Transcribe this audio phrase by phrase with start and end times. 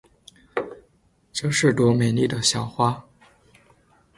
[1.31, 3.05] 这是朵美丽的小花。